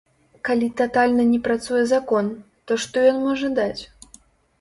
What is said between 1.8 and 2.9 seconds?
закон, то